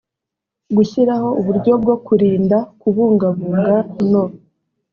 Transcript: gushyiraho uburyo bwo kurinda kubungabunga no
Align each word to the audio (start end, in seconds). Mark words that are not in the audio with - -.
gushyiraho 0.75 1.29
uburyo 1.39 1.73
bwo 1.81 1.95
kurinda 2.05 2.57
kubungabunga 2.79 3.77
no 4.11 4.23